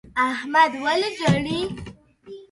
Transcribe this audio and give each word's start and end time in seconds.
احمد 0.29 0.71
ولي 0.83 1.09
ژاړي؟ 1.17 1.59